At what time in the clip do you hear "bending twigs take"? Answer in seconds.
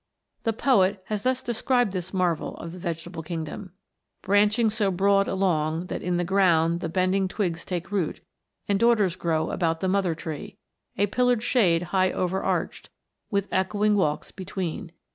6.89-7.91